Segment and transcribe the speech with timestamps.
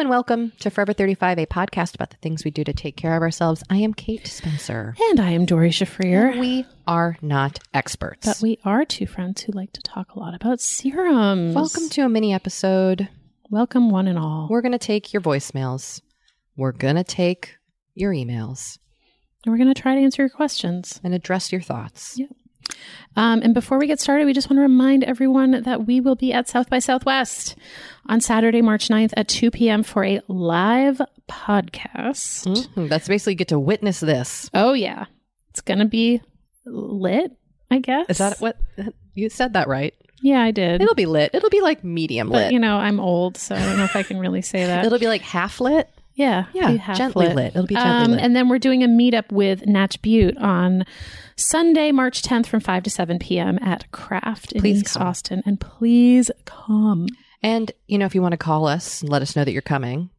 [0.00, 3.14] And welcome to Forever 35, a podcast about the things we do to take care
[3.16, 3.62] of ourselves.
[3.68, 4.94] I am Kate Spencer.
[5.10, 6.40] and I am Doree Shafrir.
[6.40, 8.26] We are not experts.
[8.26, 11.54] But we are two friends who like to talk a lot about serums.
[11.54, 13.10] Welcome to a mini episode.
[13.50, 14.48] Welcome, one and all.
[14.48, 16.00] We're going to take your voicemails.
[16.56, 17.56] We're going to take
[17.94, 18.78] your emails
[19.44, 20.98] and We're going to try to answer your questions.
[21.04, 22.14] and address your thoughts.
[22.16, 22.26] Yeah.
[23.16, 26.14] Um, and before we get started, we just want to remind everyone that we will
[26.14, 27.56] be at South by Southwest
[28.06, 29.82] on Saturday, March 9th at 2 p.m.
[29.82, 32.46] for a live podcast.
[32.46, 32.88] Mhm.
[32.88, 34.48] That's basically get to witness this.
[34.54, 35.06] Oh, yeah.
[35.50, 36.20] It's going to be
[36.64, 37.32] lit,
[37.70, 38.06] I guess.
[38.08, 38.56] Is that what
[39.14, 39.94] you said that right?
[40.22, 40.82] Yeah, I did.
[40.82, 41.30] It'll be lit.
[41.34, 42.52] It'll be like medium but, lit.
[42.52, 44.84] you know, I'm old, so I don't know if I can really say that.
[44.86, 45.88] It'll be like half lit.
[46.20, 47.56] Yeah, Yeah, gently lit.
[47.56, 48.20] It'll be gently um, lit.
[48.20, 50.84] And then we're doing a meetup with Natch Butte on
[51.36, 53.58] Sunday, March 10th from 5 to 7 p.m.
[53.62, 55.06] at Craft in Please East come.
[55.06, 55.42] Austin.
[55.46, 57.06] And please come.
[57.42, 59.62] And, you know, if you want to call us and let us know that you're
[59.62, 60.10] coming,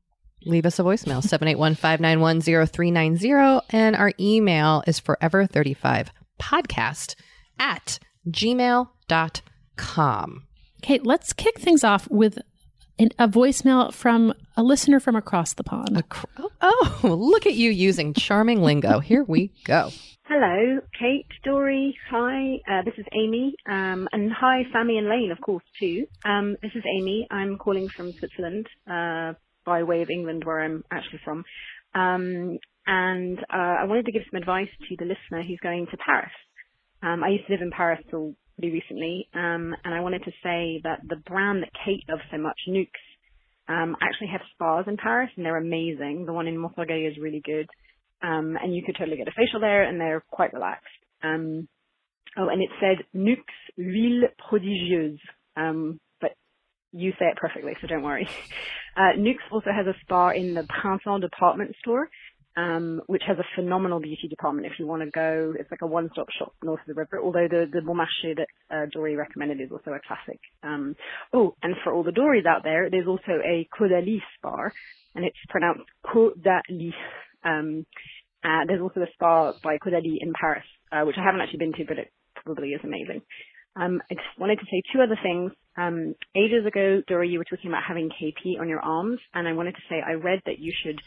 [0.45, 3.59] leave us a voicemail 781 591 0390.
[3.69, 7.15] And our email is forever35podcast
[7.59, 8.87] at gmail.com.
[10.83, 12.39] Okay, let's kick things off with
[13.17, 15.97] a voicemail from a listener from across the pond.
[15.97, 18.99] A cr- oh, oh, look at you using charming lingo.
[18.99, 19.91] Here we go.
[20.25, 21.93] Hello, Kate, Doree.
[22.09, 23.53] Hi, uh, this is Amy.
[23.69, 26.05] Um, and hi, Sammy and Lane, of course, too.
[26.23, 27.27] Um, this is Amy.
[27.29, 29.33] I'm calling from Switzerland, uh,
[29.65, 31.43] by way of England, where I'm actually from.
[31.93, 35.97] Um, and uh, I wanted to give some advice to the listener who's going to
[35.97, 36.31] Paris.
[37.03, 40.31] Um, I used to live in Paris till pretty recently, um, and I wanted to
[40.43, 42.87] say that the brand that Kate loves so much, Nuxe,
[43.67, 46.25] um, actually have spas in Paris, and they're amazing.
[46.25, 47.67] The one in Montorgueil is really good.
[48.23, 50.87] Um, and you could totally get a facial there, and they're quite relaxed.
[51.23, 51.67] Um,
[52.37, 53.37] oh, and it said Nuxe
[53.77, 55.19] Huile Prodigieuse,
[55.55, 56.31] um, but
[56.91, 58.27] you say it perfectly, so don't worry.
[58.93, 62.09] Uh, Nuxe also has a spa in the Printemps department store,
[62.57, 64.67] um, which has a phenomenal beauty department.
[64.67, 67.19] If you want to go, it's like a one-stop shop north of the river.
[67.21, 70.39] Although the the Marché that uh, Doree recommended is also a classic.
[70.63, 70.95] Um,
[71.33, 74.73] oh, and for all the Dorees out there, there's also a Caudalie bar,
[75.15, 76.93] and it's pronounced Caudalie.
[77.43, 77.85] Um,
[78.43, 81.73] uh, there's also a spa by Caudalie in Paris, uh, which I haven't actually been
[81.73, 82.11] to, but it
[82.43, 83.21] probably is amazing.
[83.75, 85.51] Um, I just wanted to say two other things.
[85.77, 89.53] Um, ages ago, Doree, you were talking about having KP on your arms, and I
[89.53, 91.01] wanted to say I read that you should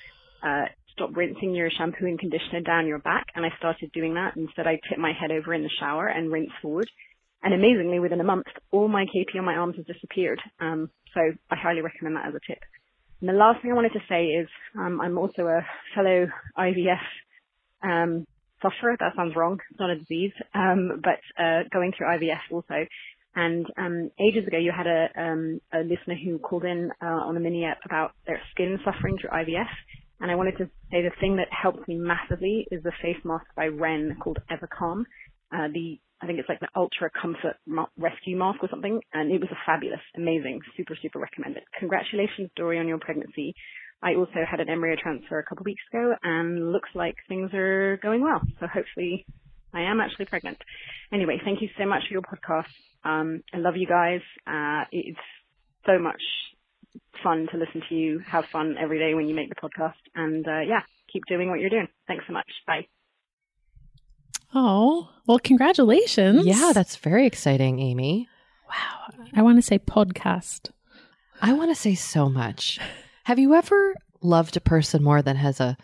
[0.44, 4.36] uh, stop rinsing your shampoo and conditioner down your back, and I started doing that.
[4.36, 6.88] Instead, I tip my head over in the shower and rinse forward.
[7.42, 10.40] And amazingly, within a month, all my KP on my arms has disappeared.
[10.60, 11.20] Um, so
[11.50, 12.58] I highly recommend that as a tip.
[13.20, 14.48] And the last thing I wanted to say is
[14.78, 15.64] um, I'm also a
[15.94, 16.26] fellow
[16.58, 17.04] IVF
[17.82, 18.26] um,
[18.62, 18.96] sufferer.
[18.98, 19.58] That sounds wrong.
[19.70, 22.86] It's not a disease, um, but uh, going through IVF also.
[23.36, 27.36] And um, ages ago, you had a, um, a listener who called in uh, on
[27.36, 29.68] a mini app about their skin suffering through IVF.
[30.24, 33.44] And I wanted to say the thing that helped me massively is the face mask
[33.54, 35.00] by Ren called Evercalm.
[35.52, 39.30] Uh, the I think it's like the Ultra Comfort ma- Rescue Mask or something, and
[39.30, 41.64] it was a fabulous, amazing, super, super recommended.
[41.78, 43.54] Congratulations, Doree, on your pregnancy.
[44.02, 47.98] I also had an embryo transfer a couple weeks ago, and looks like things are
[47.98, 48.40] going well.
[48.60, 49.26] So hopefully,
[49.74, 50.56] I am actually pregnant.
[51.12, 52.72] Anyway, thank you so much for your podcast.
[53.04, 54.22] Um, I love you guys.
[54.46, 55.18] Uh, it's
[55.84, 56.22] so much
[57.22, 59.94] fun to listen to you have fun every day when you make the podcast.
[60.14, 60.80] And uh, yeah,
[61.12, 61.88] keep doing what you're doing.
[62.06, 62.50] Thanks so much.
[62.66, 62.86] Bye.
[64.54, 66.46] Oh, well, congratulations.
[66.46, 68.28] Yeah, that's very exciting, Amy.
[68.68, 69.24] wow.
[69.34, 70.70] I want to say podcast.
[71.42, 72.78] I want to say so much.
[73.24, 75.76] Have you ever loved a person more than has a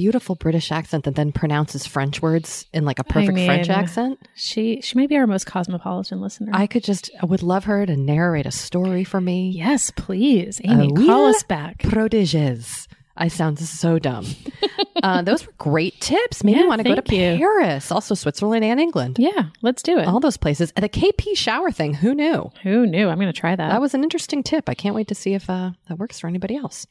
[0.00, 4.18] beautiful British accent that then pronounces French words in like a perfect French mean, accent?
[4.34, 6.52] She she may be our most cosmopolitan listener.
[6.54, 9.50] I could just, I would love her to narrate a story for me.
[9.50, 11.82] yes, please, Amy, Uh, call us back.
[11.82, 12.88] Prodiges.
[13.14, 14.24] I sound so dumb.
[15.02, 16.42] uh, those were great tips.
[16.42, 17.36] Maybe Yeah, I want to go to you.
[17.36, 19.18] Paris, also Switzerland and England.
[19.18, 20.06] Yeah, let's do it.
[20.08, 20.72] All those places.
[20.74, 22.50] And the KP shower thing, who knew?
[22.62, 23.08] Who knew?
[23.10, 23.68] I'm going to try that.
[23.68, 24.70] That was an interesting tip.
[24.70, 26.86] I can't wait to see if uh, that works for anybody else.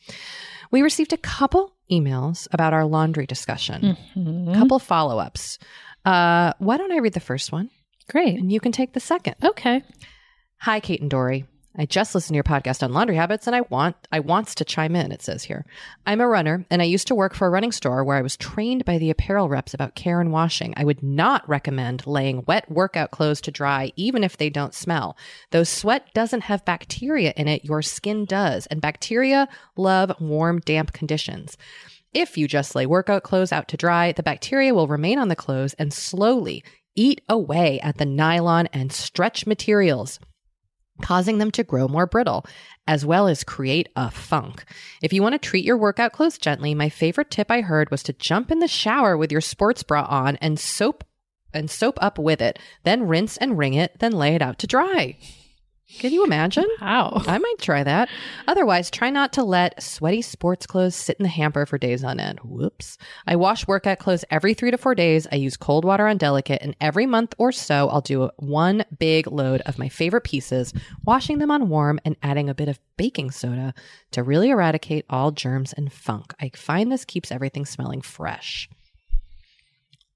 [0.70, 4.52] We received a couple emails about our laundry discussion, Mhm.
[4.56, 5.58] a couple follow ups.
[6.06, 7.70] Uh, why don't I read the first one
[8.10, 8.40] Great.
[8.40, 9.36] and you can take the second?
[9.44, 9.84] Okay.
[10.62, 11.46] Hi, Kate and Doree.
[11.78, 14.66] I just listened to your podcast on laundry habits and I want I wants to
[14.66, 15.66] chime in, it says here.
[16.06, 18.36] I'm a runner and I used to work for a running store where I was
[18.36, 20.74] trained by the apparel reps about care and washing.
[20.76, 25.16] I would not recommend laying wet workout clothes to dry even if they don't smell.
[25.52, 30.92] Though sweat doesn't have bacteria in it, your skin does, and bacteria love warm, damp
[30.92, 31.56] conditions.
[32.14, 35.36] If you just lay workout clothes out to dry, the bacteria will remain on the
[35.36, 36.64] clothes and slowly
[36.96, 40.20] eat away at the nylon and stretch materials
[41.02, 42.46] causing them to grow more brittle,
[42.88, 44.64] as well as create a funk.
[45.02, 48.04] If you want to treat your workout clothes gently, my favorite tip I heard was
[48.04, 51.04] to jump in the shower with your sports bra on and soap
[51.54, 54.68] and soap up with it, then rinse and wring it, then lay it out to
[54.68, 55.18] dry.
[55.98, 56.68] Can you imagine?
[56.80, 57.24] Wow.
[57.26, 58.10] I might try that.
[58.48, 62.20] Otherwise, try not to let sweaty sports clothes sit in the hamper for days on
[62.20, 62.40] end.
[62.44, 62.98] Whoops.
[63.26, 65.28] I wash workout clothes every three to four days.
[65.32, 69.28] I use cold water on delicate, and every month or so, I'll do one big
[69.28, 70.74] load of my favorite pieces,
[71.06, 73.74] washing them on warm and adding a bit of baking soda
[74.12, 76.34] to really eradicate all germs and funk.
[76.40, 78.70] I find this keeps everything smelling fresh.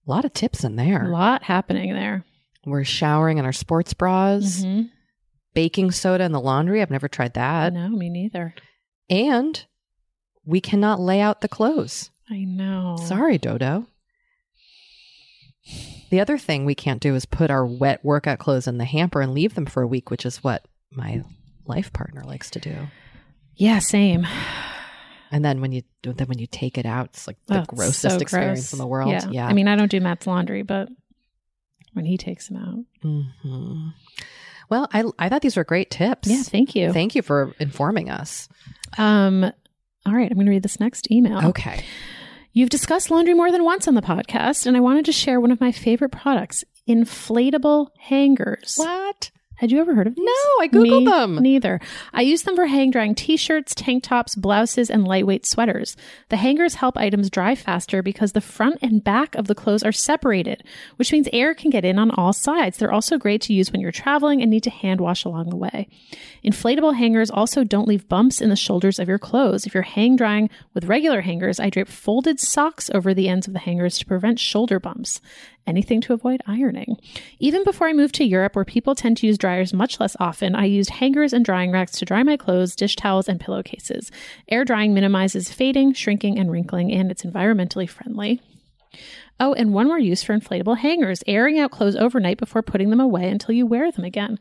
[0.07, 1.07] A lot of tips in there.
[1.07, 2.23] A lot happening there.
[2.65, 4.89] We're showering in our sports bras, Mhm.
[5.53, 6.81] Baking soda in the laundry.
[6.81, 7.73] I've never tried that.
[7.73, 8.55] no, me neither.
[9.09, 9.65] And
[10.45, 12.09] we cannot lay out the clothes.
[12.29, 12.97] I know.
[13.05, 13.87] Sorry, Dodo.
[16.09, 19.21] The other thing we can't do is put our wet workout clothes in the hamper
[19.21, 21.23] and leave them for a week, which is what my
[21.65, 22.87] life partner likes to do.
[23.55, 24.27] Yeah, same.
[25.31, 28.01] And then when you then when you take it out, it's like the Oh, grossest
[28.01, 28.73] so experience gross.
[28.73, 29.09] in the world.
[29.11, 29.27] Yeah.
[29.31, 29.47] Yeah.
[29.47, 30.89] I mean, I don't do Matt's laundry, but
[31.93, 32.85] when he takes them out.
[33.01, 33.87] hmm
[34.69, 36.27] Well, I I thought these were great tips.
[36.27, 36.91] Yeah, thank you.
[36.93, 38.47] Thank you for informing us.
[38.97, 39.43] um,
[40.05, 41.47] all right, I'm going to read this next email.
[41.47, 41.83] Okay.
[42.51, 45.51] You've discussed laundry more than once on the podcast, and I wanted to share one
[45.51, 48.75] of my favorite products inflatable hangers.
[48.77, 49.31] What?
[49.63, 50.25] Had you ever heard of these?
[50.25, 51.35] No, I Googled Me them.
[51.35, 51.79] Neither.
[52.11, 55.95] I use them for hang drying t shirts, tank tops, blouses, and lightweight sweaters.
[56.27, 59.93] The hangers help items dry faster because the front and back of the clothes are
[59.93, 60.65] separated,
[60.97, 62.77] which means air can get in on all sides.
[62.77, 65.55] They're also great to use when you're traveling and need to hand wash along the
[65.55, 65.87] way.
[66.45, 69.65] Inflatable hangers also don't leave bumps in the shoulders of your clothes.
[69.65, 73.53] If you're hang drying with regular hangers, I drape folded socks over the ends of
[73.53, 75.21] the hangers to prevent shoulder bumps.
[75.65, 76.97] anything to avoid ironing.
[77.39, 80.55] Even before I moved to Europe, where people tend to use dryers much less often,
[80.55, 84.11] I used hangers and drying racks to dry my clothes, dish towels, and pillowcases.
[84.49, 88.41] Air drying minimizes fading, shrinking, and wrinkling, and it's environmentally friendly.
[89.39, 92.99] Oh, and one more use for inflatable hangers airing out clothes overnight before putting them
[92.99, 94.37] away until you wear them again.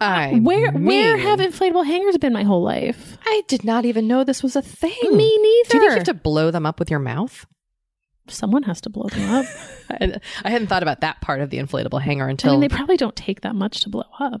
[0.00, 3.16] I Where where have inflatable hangers been my whole life?
[3.24, 4.92] I did not even know this was a thing.
[5.12, 5.68] Me neither.
[5.70, 7.46] Do you think you have to blow them up with your mouth?
[8.28, 9.46] Someone has to blow them up.
[9.90, 12.68] I, I hadn't thought about that part of the inflatable hanger until I mean, they
[12.68, 14.40] probably don't take that much to blow up.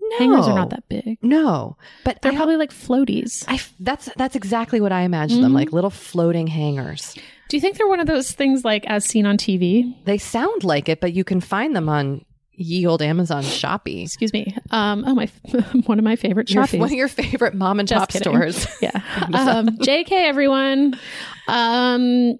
[0.00, 0.18] no.
[0.18, 1.18] Hangers are not that big.
[1.22, 3.44] No, but They're I- probably like floaties.
[3.48, 5.56] I that's that's exactly what I imagine them Mhm.
[5.56, 7.14] like little floating hangers.
[7.48, 9.94] Do you think they're one of those things like as seen on TV?
[10.04, 14.02] They sound like it, but you can find them on ye old Amazon Shoppy.
[14.02, 14.54] Excuse me.
[14.70, 15.28] Um, oh my,
[15.86, 18.32] one of my favorite Your, one of your favorite mom and Just pop kidding.
[18.32, 18.66] stores.
[18.82, 19.00] Yeah.
[19.34, 20.98] um, JK, everyone.
[21.48, 22.38] Um,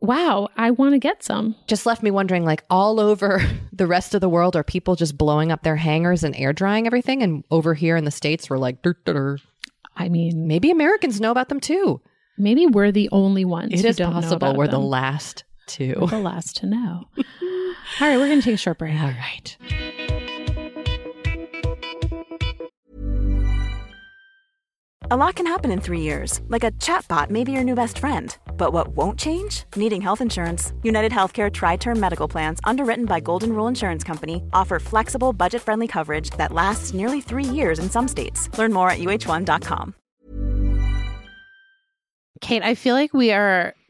[0.00, 1.54] wow, I want to get some.
[1.66, 5.16] Just left me wondering, like all over the rest of the world, are people just
[5.18, 7.22] blowing up their hangers and air drying everything?
[7.22, 9.38] And over here in the states, we're like, "Dur, dur, dur."
[9.96, 12.00] I mean, maybe Americans know about them too.
[12.36, 13.72] maybe we're the only ones.
[13.72, 15.94] It is possible we're the last two.
[16.00, 17.04] We're the last to know.
[17.16, 18.94] All right, we're going to take a short break.
[18.94, 19.56] All right.
[25.10, 27.98] A lot can happen in three years, like a chatbot may be your new best
[27.98, 28.34] friend.
[28.56, 29.64] But what won't change?
[29.76, 30.72] Needing health insurance.
[30.82, 35.60] United Healthcare Tri Term Medical Plans, underwritten by Golden Rule Insurance Company, offer flexible, budget
[35.60, 38.48] friendly coverage that lasts nearly three years in some states.
[38.56, 39.94] Learn more at uh1.com.
[42.40, 43.74] Kate, I feel like we are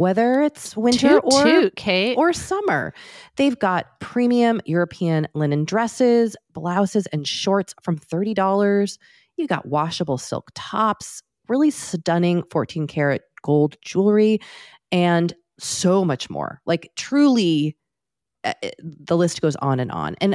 [0.00, 2.16] whether it's winter toot, or toot, Kate.
[2.16, 2.94] or summer.
[3.36, 8.98] They've got premium European linen dresses, blouses, and shorts from thirty dollars.
[9.36, 14.40] You got washable silk tops, really stunning 14 karat gold jewelry,
[14.90, 16.62] and so much more.
[16.64, 17.76] Like, truly,
[18.44, 20.16] eh, eh, the list goes on and on.
[20.22, 20.34] And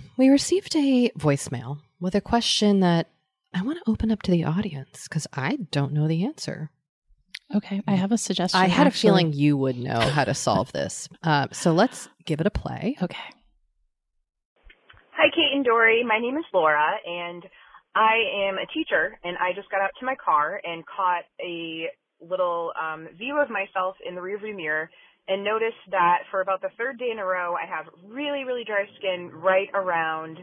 [0.21, 3.09] we received a voicemail with a question that
[3.55, 6.69] I want to open up to the audience because I don't know the answer.
[7.55, 8.59] Okay, I have a suggestion.
[8.59, 9.09] I had actually.
[9.09, 11.09] a feeling you would know how to solve this.
[11.23, 12.97] Uh, so let's give it a play.
[13.01, 13.17] Okay.
[15.17, 16.05] Hi, Kate and Doree.
[16.07, 17.43] My name is Laura, and
[17.95, 21.87] I am a teacher, and I just got out to my car and caught a
[22.21, 24.91] little um, view of myself in the rearview mirror
[25.27, 28.63] and notice that for about the third day in a row, I have really, really
[28.65, 30.39] dry skin right around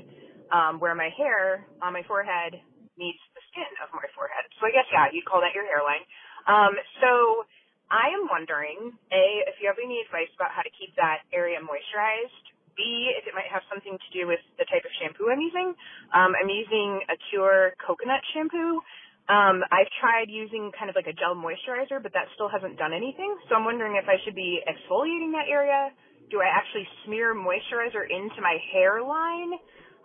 [0.52, 2.56] um, where my hair on my forehead
[2.96, 4.44] meets the skin of my forehead.
[4.58, 6.02] So I guess, yeah, you'd call that your hairline.
[6.48, 7.44] Um, so
[7.90, 11.60] I am wondering, A, if you have any advice about how to keep that area
[11.60, 15.42] moisturized B, if it might have something to do with the type of shampoo I'm
[15.42, 15.74] using.
[16.14, 18.80] Um, I'm using a Cure coconut shampoo.
[19.28, 22.96] Um, I've tried using kind of like a gel moisturizer, but that still hasn't done
[22.96, 23.36] anything.
[23.48, 25.92] So I'm wondering if I should be exfoliating that area.
[26.30, 29.52] Do I actually smear moisturizer into my hairline?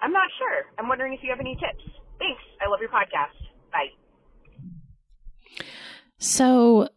[0.01, 0.67] I'm not sure.
[0.77, 1.83] I'm wondering if you have any tips.
[2.19, 2.41] Thanks.
[2.59, 3.39] I love your podcast.
[3.71, 3.95] Bye.
[6.17, 6.89] So,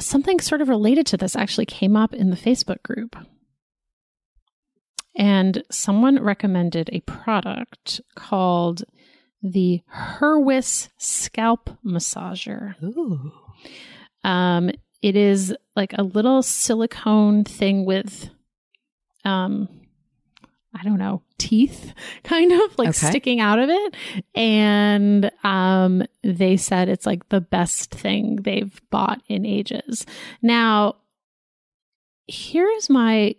[0.00, 3.14] something sort of related to this actually came up in the Facebook group.
[5.14, 8.84] And someone recommended a product called
[9.42, 12.80] the Herwis Scalp Massager.
[12.82, 13.32] Ooh.
[14.24, 14.70] Um,
[15.02, 18.30] it is like a little silicone thing with
[19.24, 19.68] um,
[20.74, 21.92] I don't know, teeth
[22.24, 23.08] kind of like Okay.
[23.08, 23.94] sticking out of it.
[24.34, 30.06] And um, they said it's like the best thing they've bought in ages.
[30.40, 30.96] Now,
[32.26, 33.34] here's my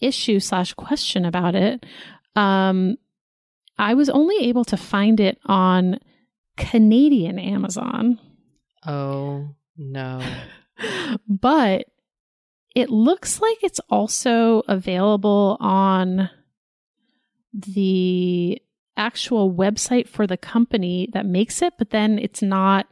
[0.00, 1.84] issue slash question about it.
[2.34, 2.96] Um,
[3.82, 5.98] I was only able to find it on
[6.56, 8.18] Canadian Amazon,
[8.86, 10.22] Oh no.
[11.28, 11.86] but
[12.74, 16.30] it looks like it's also available on
[17.52, 18.60] the
[18.96, 22.86] actual website for the company that makes it, but then it's not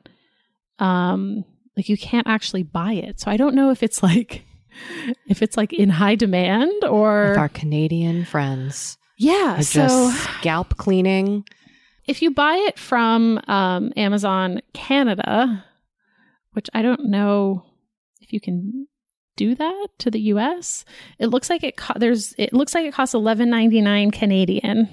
[0.78, 1.44] um
[1.76, 3.20] like you can't actually buy it.
[3.20, 4.44] So I don't know if it's like
[5.28, 10.76] if it's like in high demand or our Canadian friends yeah, are so just scalp
[10.78, 11.44] cleaning.
[12.06, 15.62] if you buy it from um, Amazon Canada,
[16.52, 17.64] which I don't know
[18.20, 18.86] if you can
[19.36, 20.84] do that to the U.S.,
[21.18, 24.88] it looks like it co- there's it looks like it costs eleven ninety nine Canadian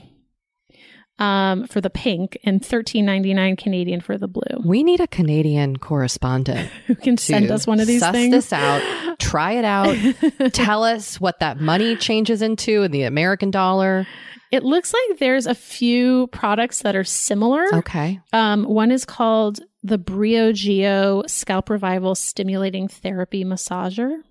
[1.20, 4.62] um, for the pink and thirteen ninety nine Canadian for the blue.
[4.64, 8.32] We need a Canadian correspondent Who can send us one of these suss things?
[8.32, 8.82] this out,
[9.20, 9.96] try it out,
[10.54, 14.06] tell us what that money changes into in the American dollar.
[14.52, 17.66] It looks like there's a few products that are similar.
[17.80, 18.22] Okay.
[18.32, 24.22] Um, one is called the Briogeo Scalp Revival Stimulating Therapy Massager.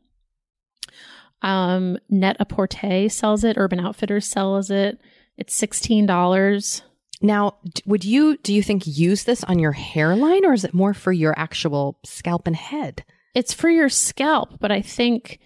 [1.43, 3.59] Um, Net-a-Porter sells it.
[3.59, 4.99] Urban Outfitters sells it.
[5.37, 6.83] It's sixteen dollars.
[7.23, 10.95] Now, would you do you think use this on your hairline or is it more
[10.95, 13.05] for your actual scalp and head?
[13.35, 15.41] It's for your scalp, but I think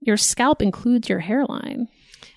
[0.00, 1.88] your scalp includes your hairline.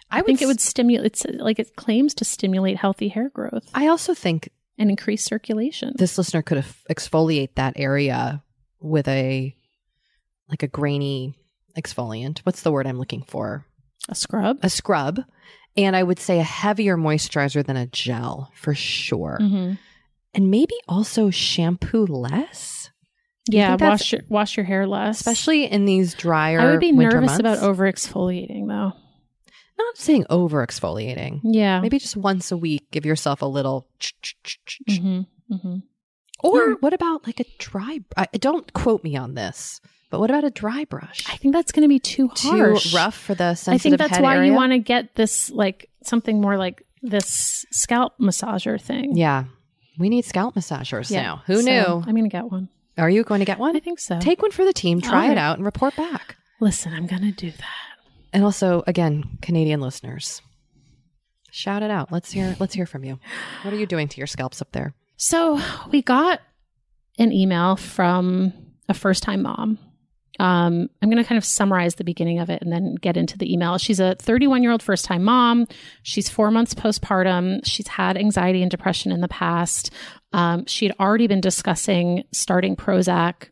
[0.09, 1.05] I, think it would stimulate.
[1.05, 5.93] It's like it claims to stimulate healthy hair growth I also think and increase circulation.
[5.97, 8.41] this listener could ex- exfoliate that area
[8.79, 9.53] with a
[10.49, 11.35] like a grainy
[11.77, 12.39] exfoliant.
[12.39, 13.65] What's the word I'm looking for?
[14.09, 14.59] a scrub.
[14.63, 15.21] A scrub.
[15.77, 19.37] And I would say a heavier moisturizer than a gel for sure.
[19.39, 19.73] hmm
[20.33, 22.89] And maybe also shampoo less,
[23.49, 27.39] Yeah, wash your wash your hair less, especially in these drier I would be nervous
[27.39, 28.93] about over exfoliating though.
[29.77, 31.41] Not saying over exfoliating.
[31.43, 31.81] Yeah.
[31.81, 33.87] Maybe just once a week, give yourself a little.
[34.89, 35.77] hmm hmm
[36.43, 37.99] Or what about like a dry?
[38.15, 39.79] I, don't quote me on this,
[40.09, 41.23] but what about a dry brush?
[41.29, 42.91] I think that's going to be too harsh.
[42.91, 44.51] Too rough for the sensitive I think that's why area?
[44.51, 49.15] you want to get this like something more like this scalp massager thing.
[49.17, 49.45] Yeah,
[49.99, 51.21] we need scalp massagers Yeah.
[51.21, 51.43] now.
[51.47, 52.03] Who So, knew?
[52.07, 52.69] I'm going to get one.
[52.97, 53.75] Are you going to get one?
[53.75, 54.19] I think so.
[54.19, 55.01] Take one for the team.
[55.01, 56.35] Try All it out and report back.
[56.59, 57.63] Listen, I'm going to do that.
[58.33, 60.41] And also, again, Canadian listeners,
[61.51, 62.11] shout it out.
[62.11, 62.55] Let's hear.
[62.59, 63.19] Let's hear from you.
[63.63, 64.93] What are you doing to your scalps up there?
[65.17, 65.59] So
[65.91, 66.41] we got
[67.19, 68.53] an email from
[68.89, 69.77] a first time mom.
[70.39, 73.37] Um, I'm going to kind of summarize the beginning of it and then get into
[73.37, 73.77] the email.
[73.77, 75.67] She's a 31 year old first time mom.
[76.03, 77.61] She's four months postpartum.
[77.65, 79.91] She's had anxiety and depression in the past.
[80.33, 83.49] Um, she had already been discussing starting Prozac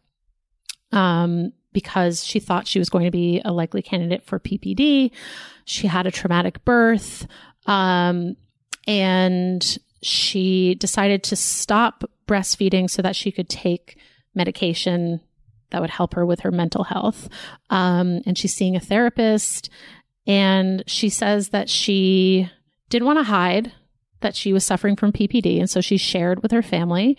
[0.92, 5.12] um, because she thought she was going to be a likely candidate for PPD.
[5.66, 7.28] She had a traumatic birth.
[7.66, 8.38] Um,
[8.88, 13.98] and she decided to stop breastfeeding so that she could take
[14.36, 15.22] medication
[15.72, 17.30] that would help her with her mental health.
[17.70, 19.70] Um, and she's seeing a therapist.
[20.28, 22.50] And she says that she
[22.90, 23.72] didn't want to hide
[24.22, 27.16] that she was suffering from PPD, and so she shared with her family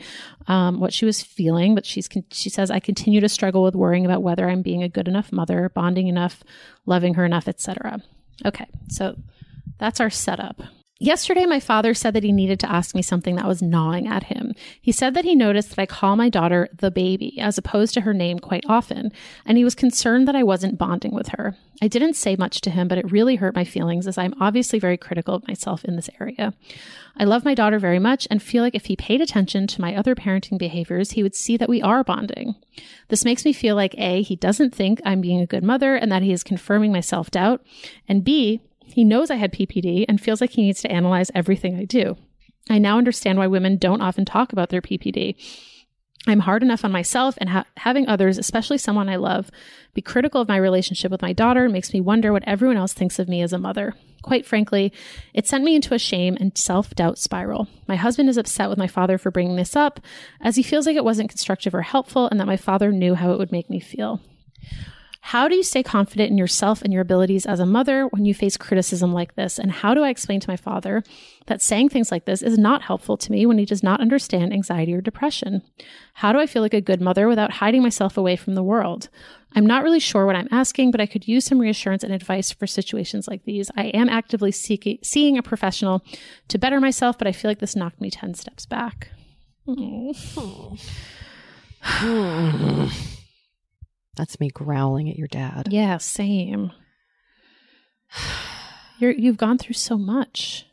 [0.48, 1.74] um, what she was feeling.
[1.74, 4.82] But she's con- she says, "I continue to struggle with worrying about whether I'm being
[4.82, 6.42] a good enough mother, bonding enough,
[6.84, 8.02] loving her enough, etc."
[8.44, 9.14] Okay, so
[9.78, 10.60] that's our setup.
[10.98, 14.24] Yesterday, my father said that he needed to ask me something that was gnawing at
[14.24, 14.54] him.
[14.80, 18.00] He said that he noticed that I call my daughter the baby as opposed to
[18.00, 19.12] her name quite often,
[19.44, 21.54] and he was concerned that I wasn't bonding with her.
[21.82, 24.78] I didn't say much to him, but it really hurt my feelings as I'm obviously
[24.78, 26.54] very critical of myself in this area.
[27.14, 29.94] I love my daughter very much and feel like if he paid attention to my
[29.94, 32.54] other parenting behaviors, he would see that we are bonding.
[33.08, 36.10] This makes me feel like A, he doesn't think I'm being a good mother and
[36.10, 37.62] that he is confirming my self doubt,
[38.08, 38.62] and B,
[38.96, 42.16] he knows I had PPD and feels like he needs to analyze everything I do.
[42.70, 45.36] I now understand why women don't often talk about their PPD.
[46.26, 49.50] I'm hard enough on myself, and ha- having others, especially someone I love,
[49.92, 53.18] be critical of my relationship with my daughter makes me wonder what everyone else thinks
[53.18, 53.92] of me as a mother.
[54.22, 54.94] Quite frankly,
[55.34, 57.68] it sent me into a shame and self doubt spiral.
[57.86, 60.00] My husband is upset with my father for bringing this up,
[60.40, 63.32] as he feels like it wasn't constructive or helpful, and that my father knew how
[63.32, 64.22] it would make me feel.
[65.30, 68.32] How do you stay confident in yourself and your abilities as a mother when you
[68.32, 69.58] face criticism like this?
[69.58, 71.02] And how do I explain to my father
[71.46, 74.52] that saying things like this is not helpful to me when he does not understand
[74.52, 75.62] anxiety or depression?
[76.14, 79.08] How do I feel like a good mother without hiding myself away from the world?
[79.56, 82.52] I'm not really sure what I'm asking, but I could use some reassurance and advice
[82.52, 83.68] for situations like these.
[83.76, 86.04] I am actively seeking, seeing a professional
[86.46, 89.08] to better myself, but I feel like this knocked me 10 steps back.
[89.66, 90.76] Oh.
[94.16, 95.68] That's me growling at your dad.
[95.70, 96.72] Yeah, same.
[98.98, 100.66] You're you've gone through so much.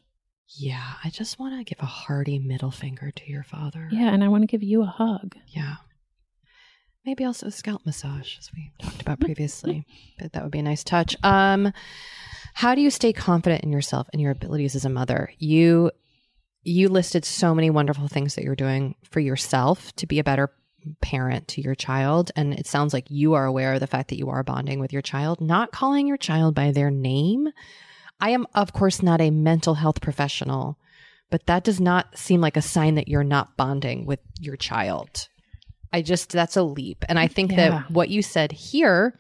[0.56, 3.90] Yeah, I just want to give a hearty middle finger to your father.
[3.92, 5.36] Yeah, and I want to give you a hug.
[5.48, 5.76] Yeah.
[7.06, 9.86] Maybe also a scalp massage, as we talked about previously.
[10.20, 11.18] but that would be a nice touch.
[11.24, 11.74] Um,
[12.54, 15.32] how do you stay confident in yourself and your abilities as a mother?
[15.38, 15.92] You
[16.66, 20.50] you listed so many wonderful things that you're doing for yourself to be a better
[21.02, 22.32] parent to your child.
[22.36, 24.94] And it sounds like you are aware of the fact that you are bonding with
[24.94, 27.50] your child, not calling your child by their name.
[28.20, 30.78] I am, of course, not a mental health professional,
[31.30, 35.28] but that does not seem like a sign that you're not bonding with your child.
[35.92, 37.04] I just, that's a leap.
[37.10, 37.70] And I think Yeah.
[37.70, 39.18] that what you said here,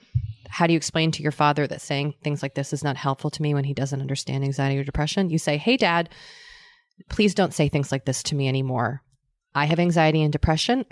[0.49, 3.29] how do you explain to your father that saying things like this is not helpful
[3.31, 5.29] to me when he doesn't understand anxiety or depression?
[5.29, 6.09] You say, Hey, dad,
[7.09, 9.01] please don't say things like this to me anymore.
[9.55, 10.85] I have anxiety and depression.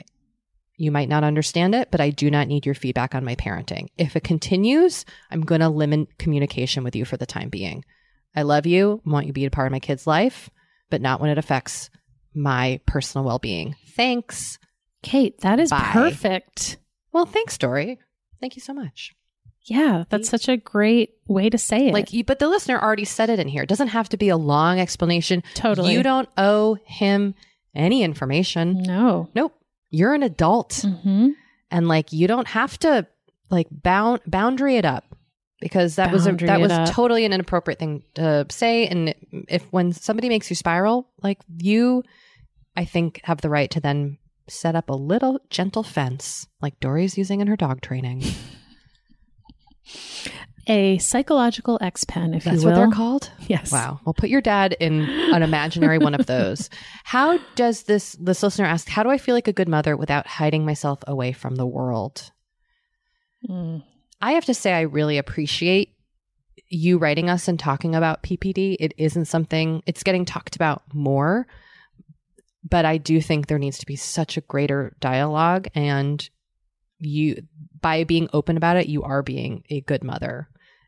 [0.82, 3.90] You might not understand it, but I do not need your feedback on my parenting.
[4.00, 7.86] If it continues, I'm going to limit communication with you for the time being.
[8.36, 10.50] I love you, want you to be a part of my kid's life,
[10.90, 11.92] but not when it affects
[12.34, 13.76] my personal well being.
[13.90, 14.58] Thanks.
[15.04, 15.92] Kate, that is Bye.
[15.94, 16.78] perfect.
[17.14, 18.00] Well, thanks, Doree.
[18.40, 19.14] Thank you so much.
[19.66, 21.94] Yeah, that's such a great way to say it.
[21.94, 23.62] Like you, but the listener already said it in here.
[23.62, 25.44] It doesn't have to be a long explanation.
[25.54, 25.94] Totally.
[25.94, 27.36] You don't owe him
[27.76, 28.82] any information.
[28.82, 29.30] no.
[29.36, 29.54] Nope.
[29.92, 30.84] You're an adult.
[31.04, 31.30] hmm
[31.74, 33.08] and like you don't have to
[33.50, 35.06] like bound boundary it up
[35.62, 36.90] because that was a, that was up.
[36.90, 39.16] totally an inappropriate thing to say and
[39.48, 42.04] if when somebody makes you spiral like you
[42.76, 44.18] i think have the right to then
[44.50, 48.22] set up a little gentle fence like doree's using in her dog training
[50.68, 52.74] A psychological X pen, if that's you will.
[52.74, 53.72] what they're called Yes.
[53.72, 56.70] wow well put your dad in an imaginary one of those
[57.04, 60.28] how does this this listener ask how do i feel like a good mother without
[60.28, 62.32] hiding myself away from the world
[63.50, 63.84] Mm.
[64.22, 65.96] I have to say, I really appreciate
[66.70, 68.78] you writing us and talking about PPD.
[68.80, 71.48] It isn't something, it's getting talked about more,
[72.64, 75.70] but I do think there needs to be such a greater dialogue.
[75.74, 76.30] And
[77.00, 77.42] you,
[77.82, 80.48] by being open about it, you are being a good mother.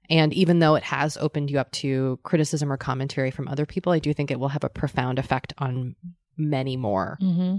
[0.10, 3.94] And even though it has opened you up to criticism or commentary from other people,
[3.94, 5.96] I do think it will have a profound effect on
[6.38, 7.18] many more.
[7.22, 7.58] hmm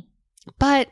[0.59, 0.89] But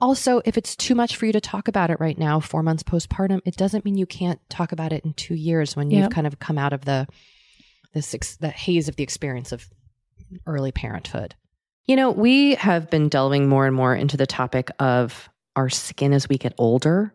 [0.00, 2.82] also, if it's too much for you to talk about it right now, four months
[2.82, 6.10] postpartum, it doesn't mean you can't talk about it in two years when you've Yep.
[6.10, 7.06] kind of come out of the
[7.94, 9.66] this ex- the haze of the experience of
[10.46, 11.34] early parenthood.
[11.86, 16.12] You know, we have been delving more and more into the topic of our skin
[16.12, 17.14] as we get older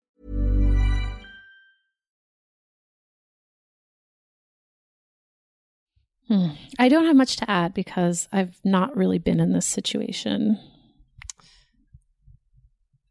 [6.31, 6.47] Hmm.
[6.79, 10.57] I don't have much to add because I've not really been in this situation.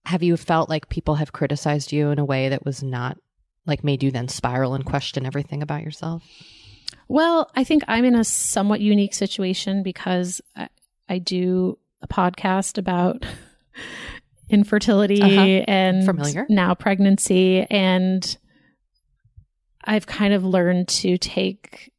[0.06, 3.18] Have you felt like people have criticized you in a way that was not
[3.66, 6.24] like made you then spiral and question everything about yourself?
[7.08, 10.68] Well, I think I'm in a somewhat unique situation because I,
[11.08, 13.24] I do a podcast about
[14.48, 15.64] infertility Uh-huh.
[15.68, 16.46] and Familiar.
[16.48, 18.36] now pregnancy and
[19.84, 21.89] I've kind of learned to take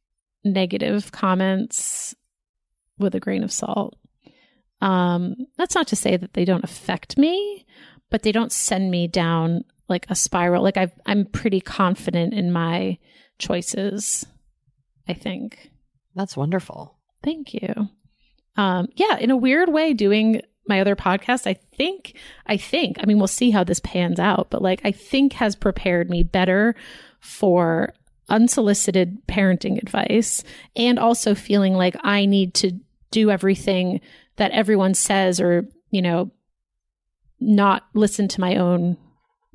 [0.44, 2.14] negative comments
[2.98, 3.96] with a grain of salt.
[4.80, 7.66] Um, that's not to say that they don't affect me,
[8.10, 10.62] but they don't send me down like a spiral.
[10.62, 12.98] Like I've, I'm pretty confident in my
[13.38, 14.26] choices.
[15.08, 15.70] I think.
[16.14, 16.98] That's wonderful.
[17.22, 17.88] Thank you.
[18.56, 23.06] Um, yeah, in a weird way, doing my other podcast, I think, I think, I
[23.06, 26.74] mean, we'll see how this pans out, but like, I think has prepared me better
[27.20, 27.94] for
[28.28, 30.42] unsolicited parenting advice
[30.76, 32.72] and also feeling like I need to
[33.10, 34.00] do everything
[34.36, 36.30] that everyone says or, you know,
[37.40, 38.96] not listen to my own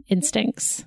[0.10, 0.86] instincts.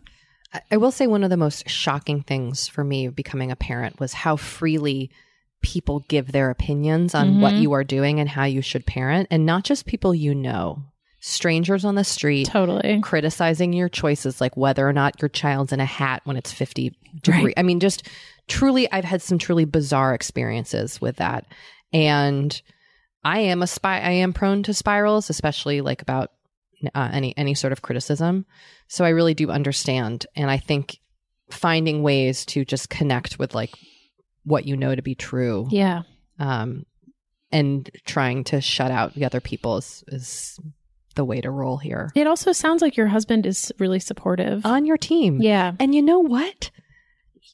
[0.71, 4.12] I- will say one of the most shocking things for me becoming a parent was
[4.12, 5.11] how freely
[5.62, 7.61] people give their opinions on what Mhm.
[7.62, 10.83] you are doing and how you should parent, and not just people you know,
[11.20, 13.00] strangers on the street Totally.
[13.02, 16.96] criticizing your choices, like whether or not your child's in a hat when it's 50
[17.22, 17.44] degree.
[17.46, 17.54] Right.
[17.56, 18.09] I mean, just
[18.48, 21.44] truly, I've had some truly bizarre experiences with that.
[21.92, 22.61] And
[23.22, 26.30] I am a spy, I am prone to spirals, especially like about
[26.94, 28.46] uh, any, any sort of criticism.
[28.88, 30.26] So I really do understand.
[30.35, 30.98] And I think
[31.50, 33.74] finding ways to just connect with like
[34.44, 36.02] what you know to be true Yeah.
[36.38, 36.85] um,
[37.52, 40.59] and trying to shut out the other people is, is
[41.16, 44.64] the way to roll here It also sounds like your husband is really supportive.
[44.64, 45.40] on your team.
[45.42, 45.73] yeah.
[45.81, 46.70] And you know what?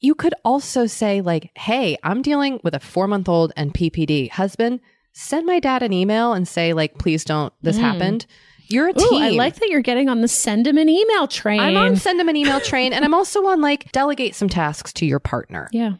[0.00, 4.30] You could also say, like, hey, I'm dealing with a four month old and PPD.
[4.30, 4.80] Husband,
[5.14, 7.80] send my dad an email and say, like, please don't, this Mm.
[7.80, 8.26] happened.
[8.68, 9.22] You're a Ooh, team.
[9.22, 11.60] I like that you're getting on the send him an email train.
[11.60, 14.92] I'm on send them an email train and I'm also on like delegate some tasks
[14.94, 15.68] to your partner.
[15.72, 15.92] yeah.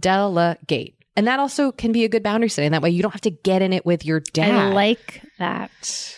[0.00, 0.96] Delegate.
[1.16, 2.72] And that also can be a good boundary setting.
[2.72, 4.50] That way you don't have to get in it with your dad.
[4.54, 6.16] I like that.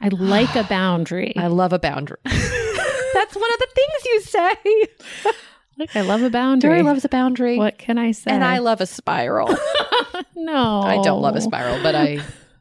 [0.00, 1.34] I like a boundary.
[1.36, 2.18] I love a boundary.
[2.24, 4.54] That's one of the things you say.
[5.78, 6.70] like I love a boundary.
[6.70, 7.56] Doree loves a boundary.
[7.58, 8.30] What can I say?
[8.30, 9.48] And I love a spiral.
[10.36, 10.80] no.
[10.82, 12.20] I don't love a spiral, but I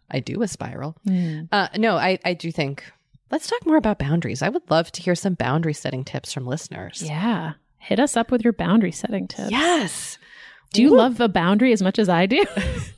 [0.10, 0.96] I do a spiral.
[1.08, 1.42] Hmm.
[1.52, 2.84] Uh, no, I I do think.
[3.30, 4.42] Let's talk more about boundaries.
[4.42, 7.04] I would love to hear some boundary setting tips from listeners.
[7.06, 7.54] Yeah.
[7.78, 9.52] Hit us up with your boundary setting tips.
[9.52, 10.18] Yes.
[10.74, 12.44] Do you love a boundary as much as I do?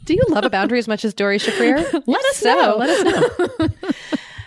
[0.03, 1.77] Do you love a boundary as much as Doree Shafrir?
[1.77, 2.75] Let If us know.
[2.77, 3.03] Let us
[3.59, 3.67] know.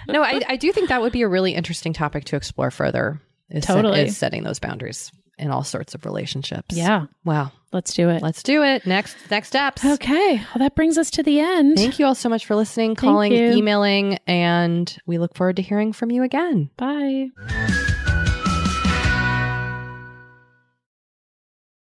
[0.09, 3.21] No, I, I do think that would be a really interesting topic to explore further.
[3.51, 4.01] Is set- Totally.
[4.03, 6.77] is setting those boundaries in all sorts of relationships.
[6.77, 7.07] yeah.
[7.25, 7.53] Wow.
[7.73, 8.23] Let's do it.
[8.23, 8.87] Let's do it.
[8.87, 9.83] Next next steps.
[9.85, 10.37] okay.
[10.37, 11.79] Well, that brings us to the end.
[11.79, 15.93] Thank you all so much for listening, calling, emailing, and we look forward to hearing
[15.95, 16.69] from you again.
[16.77, 17.29] Bye.